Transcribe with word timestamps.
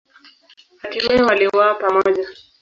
Hatimaye 0.81 1.21
waliuawa 1.27 1.75
pamoja. 1.79 2.27